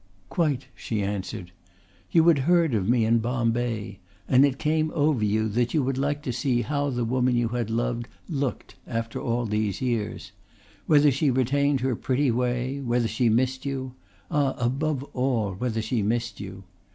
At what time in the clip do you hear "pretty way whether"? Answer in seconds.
11.95-13.07